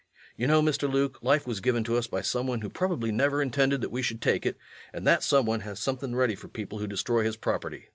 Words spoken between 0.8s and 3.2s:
Luke, life was given to us by some one who probably